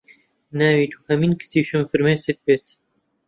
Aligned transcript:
ناوی 0.57 0.85
دوهەمین 0.91 1.33
کچیشم 1.39 1.83
فرمێسک 1.91 2.37
بێت 2.45 2.67